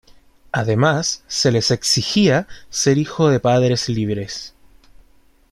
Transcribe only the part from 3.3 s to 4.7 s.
de padres libres.